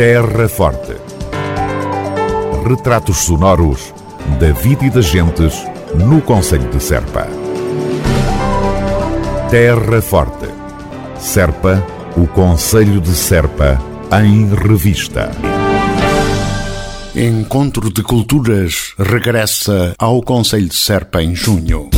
[0.00, 0.96] Terra Forte.
[2.66, 3.92] Retratos sonoros
[4.40, 5.62] da vida e das gentes
[5.94, 7.26] no Conselho de Serpa.
[9.50, 10.48] Terra Forte.
[11.18, 11.86] Serpa,
[12.16, 13.78] o Conselho de Serpa,
[14.22, 15.32] em revista.
[17.14, 21.90] Encontro de Culturas regressa ao Conselho de Serpa em junho.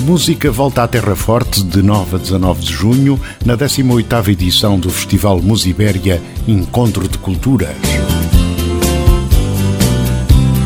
[0.00, 4.80] A música volta à Terra Forte de 9 a 19 de junho, na 18ª edição
[4.80, 7.76] do Festival Musibéria Encontro de Culturas.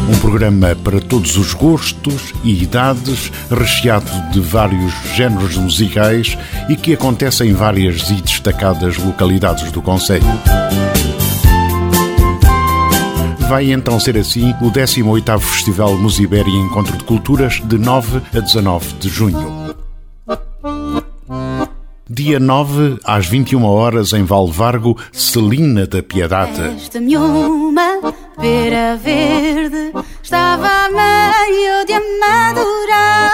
[0.09, 6.95] Um programa para todos os gostos e idades, recheado de vários géneros musicais e que
[6.95, 10.25] acontece em várias e destacadas localidades do Conselho.
[13.55, 18.95] Vai então ser assim o 18º Festival Musibéria Encontro de Culturas de 9 a 19
[18.95, 19.73] de junho.
[22.11, 26.63] Dia 9, às 21 horas, em Valvargo, Celina da Piedade.
[26.63, 33.31] Esta-me uma pera verde, estava meio de amadurar.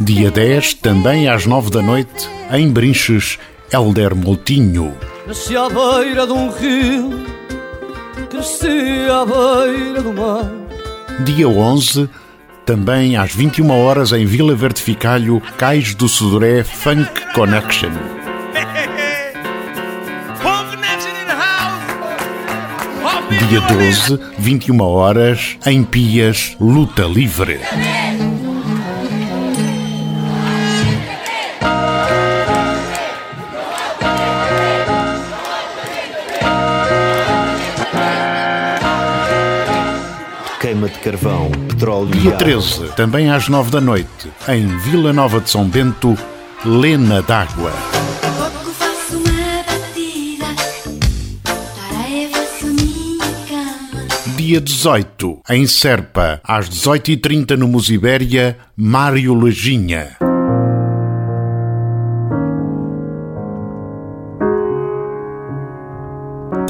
[0.00, 3.38] Dia 10, também às 9 da noite, em Brinches,
[3.70, 4.94] Helder Moutinho.
[5.26, 7.41] Nasci à beira de um rio,
[8.32, 10.50] cresci à beira do mar.
[11.22, 12.08] Dia 11,
[12.64, 17.90] também às 21 horas em Vila Verde Ficalho, Cais do Sudoré Funk Connection.
[23.48, 27.60] Dia 12, 21 horas, em Pias, Luta Livre.
[40.82, 42.38] Queima de carvão, petróleo e Dia água.
[42.38, 46.16] 13, também às 9 da noite, em Vila Nova de São Bento,
[46.64, 47.72] Lena d'Água.
[54.36, 60.16] Dia 18, em Serpa, às 18h30 no Musibéria, Mário Leginha.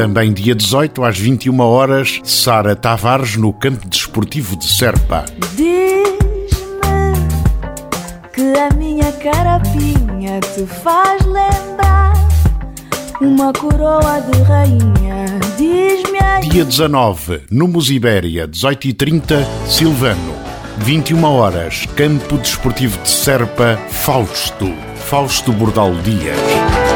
[0.03, 5.25] Também dia 18, às 21 horas, Sara Tavares no Campo Desportivo de Serpa.
[5.55, 7.15] Diz-me
[8.33, 12.15] que a minha carapinha te faz lembrar
[13.21, 15.27] uma coroa de rainha.
[15.57, 16.49] Diz-me aí.
[16.49, 20.35] Dia 19, no Musibéria, 18h30, Silvano.
[20.79, 24.75] 21 horas, Campo Desportivo de Serpa, Fausto.
[24.97, 26.92] Fausto Bordal Dias.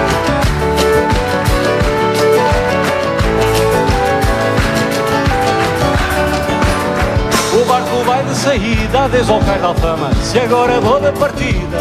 [8.36, 10.10] Saída desde o cais da alfama.
[10.22, 11.78] Se agora vou da partida,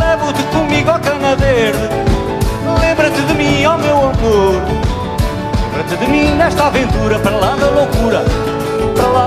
[0.00, 1.36] levo-te comigo ao cana.
[2.80, 4.62] Lembra-te de mim, ó meu amor.
[5.62, 8.24] Lembra-te de mim nesta aventura para lá da loucura,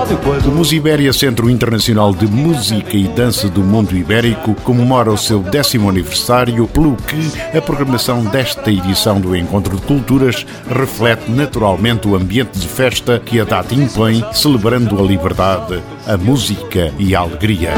[0.08, 0.50] O.
[0.50, 6.66] Musibéria Centro Internacional de Música e Dança do Mundo Ibérico comemora o seu décimo aniversário,
[6.66, 12.66] pelo que a programação desta edição do Encontro de Culturas reflete naturalmente o ambiente de
[12.66, 17.74] festa que a data impõe, celebrando a liberdade, a música e a alegria.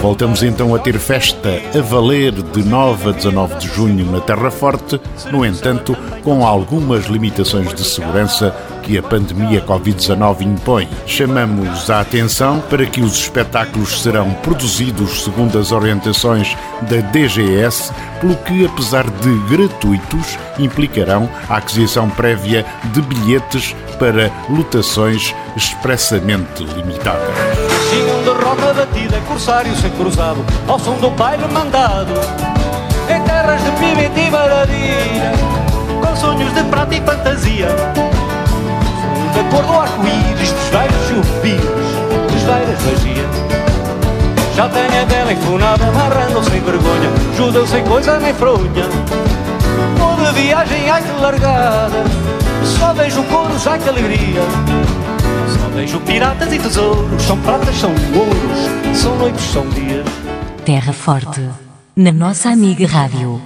[0.00, 4.50] Voltamos então a ter festa a valer de 9 a 19 de junho na Terra
[4.50, 5.00] Forte,
[5.32, 8.54] no entanto, com algumas limitações de segurança
[8.84, 10.88] que a pandemia Covid-19 impõe.
[11.04, 18.36] Chamamos a atenção para que os espetáculos serão produzidos segundo as orientações da DGS, pelo
[18.36, 27.67] que, apesar de gratuitos, implicarão a aquisição prévia de bilhetes para lotações expressamente limitadas.
[27.88, 32.12] Tinham de rota batida, corsário sem cruzado, ao som do baile mandado.
[33.08, 35.32] Em terras de pimenta e baradia,
[36.02, 37.68] com sonhos de prata e fantasia.
[39.00, 43.58] Sonhos da cor do arco-íris, dos velhos chupios, dos velhas magias.
[44.54, 48.84] Já tenho a dela enfunada, amarrando sem vergonha, judeu sem coisa nem fronha.
[49.96, 52.04] Vou de viagem, ai que largada,
[52.64, 54.42] só vejo couro, já que alegria.
[55.78, 60.04] Vejo piratas e tesouros, são pratas, são ouros, são noites, são dias.
[60.64, 61.40] Terra Forte,
[61.94, 63.40] na nossa amiga Rádio.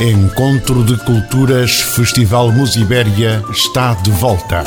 [0.00, 4.64] Encontro de Culturas Festival Musibéria está de volta.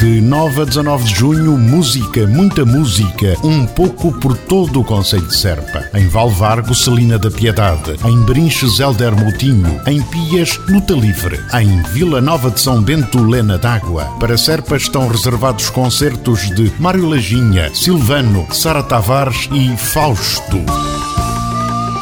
[0.00, 5.26] De 9 a 19 de junho, música, muita música, um pouco por todo o Conselho
[5.26, 5.84] de Serpa.
[5.92, 7.96] Em Valvargo, Celina da Piedade.
[8.02, 9.78] Em Brinches, Helder Moutinho.
[9.86, 11.38] Em Pias, Luta Livre.
[11.52, 14.06] Em Vila Nova de São Bento, Lena d'Água.
[14.18, 20.64] Para Serpa estão reservados concertos de Mário Laginha, Silvano, Sara Tavares e Fausto.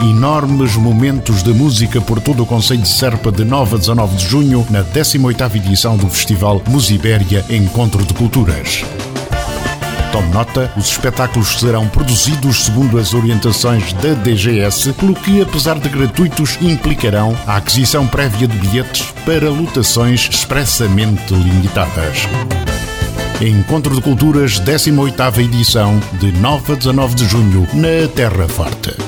[0.01, 4.27] Enormes momentos de música por todo o Conselho de Serpa de 9 a 19 de
[4.27, 8.85] junho, na 18ª edição do Festival Musibéria Encontro de Culturas.
[10.13, 15.89] Tome nota, os espetáculos serão produzidos segundo as orientações da DGS, pelo que, apesar de
[15.89, 22.27] gratuitos, implicarão a aquisição prévia de bilhetes para lotações expressamente limitadas.
[23.41, 29.08] Encontro de Culturas, 18ª edição, de 9 a 19 de junho, na Terra Forte.